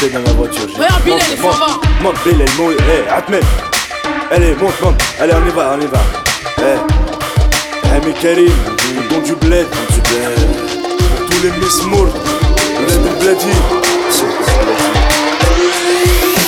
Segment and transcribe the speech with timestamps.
[0.00, 1.66] Bilal, il faut va.
[2.02, 3.42] Monte, Bilal, mouille, eh, Atmen.
[4.30, 5.00] Allez, monte, monte.
[5.20, 5.98] Allez, on y va, on y va.
[6.58, 7.96] Eh.
[7.96, 8.52] Ami Karim,
[8.94, 9.66] le don du bled.
[9.90, 10.38] Du bled.
[10.98, 12.08] Pour tous les Miss Moore.
[12.78, 15.15] Bled de Bledi.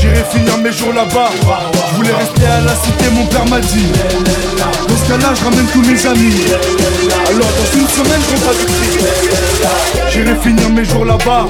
[0.00, 1.30] J'irai finir mes jours là-bas.
[1.90, 3.92] Je voulais rester à la cité, mon père m'a dit.
[4.88, 6.34] Dans ce cas-là, je ramène tous mes amis.
[7.28, 9.04] Alors dans une semaine, Vitry.
[10.10, 11.46] J'irai finir mes jours là-bas.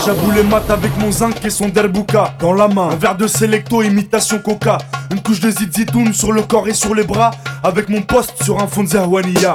[0.00, 2.90] Sur la plage à bouler mat avec mon zinc et son derbouka Dans la main,
[2.90, 4.78] un verre de Selecto imitation coca.
[5.10, 7.32] Une couche de zizitoun sur le corps et sur les bras.
[7.62, 9.54] Avec mon poste sur un fond de Zerwania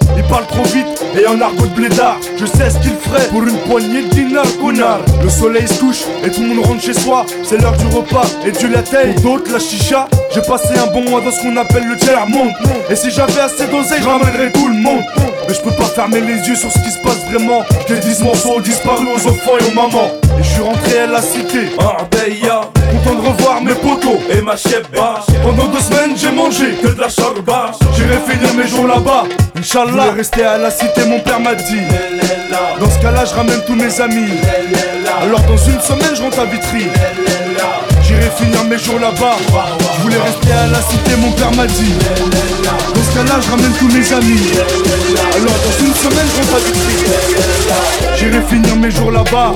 [0.17, 2.17] il parle trop vite et en argot de blédard.
[2.37, 4.99] Je sais ce qu'il ferait pour une poignée de connard.
[5.21, 7.25] Le soleil se couche et tout le monde rentre chez soi.
[7.43, 11.09] C'est l'heure du repas et du latte Pour d'autres la chicha J'ai passé un bon
[11.09, 12.51] mois dans ce qu'on appelle le tiers monde.
[12.89, 15.03] Et si j'avais assez d'oseille je ramènerais tout le monde
[15.51, 17.61] Mais je peux pas fermer les yeux sur ce qui se passe vraiment.
[17.85, 20.11] Que 10 morceaux ont disparu aux enfants et aux mamans.
[20.39, 21.75] Et je suis rentré à la cité.
[21.77, 22.61] Ardeya
[23.03, 27.01] Content de revoir mes potos et ma chebba Pendant deux semaines j'ai mangé que de
[27.01, 27.73] la charba.
[27.97, 29.25] J'irai finir mes jours là-bas.
[29.59, 30.13] Inch'Allah.
[30.15, 31.81] Rester à la cité mon père m'a dit.
[32.79, 34.31] Dans ce cas là je ramène tous mes amis.
[35.21, 36.87] Alors dans une semaine je rentre à Vitry.
[38.03, 39.35] J'irai finir mes jours là-bas.
[39.97, 41.93] Je voulais rester à la cité mon père m'a dit
[43.11, 44.51] ce cas là je ramène tous mes amis.
[45.35, 49.53] Alors dans une semaine je rentre à J'irai finir mes jours là-bas